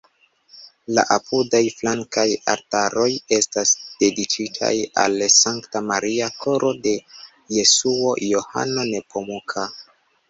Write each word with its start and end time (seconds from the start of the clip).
La 0.97 1.01
apudaj 1.15 1.59
flankaj 1.81 2.23
altaroj 2.53 3.05
estas 3.37 3.73
dediĉitaj 4.05 4.71
al 5.03 5.21
Sankta 5.37 5.83
Maria, 5.93 6.31
Koro 6.41 6.73
de 6.89 6.95
Jesuo, 7.59 8.15
Johano 8.33 8.91
Nepomuka. 8.93 9.73